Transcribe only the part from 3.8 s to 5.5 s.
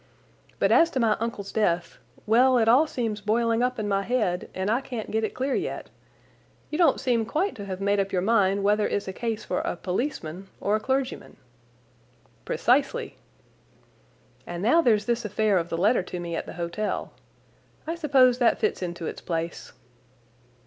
my head, and I can't get it